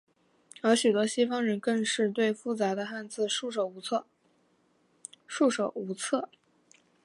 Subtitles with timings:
[0.63, 4.07] 而许多西方人更是对复杂的汉字束手无策。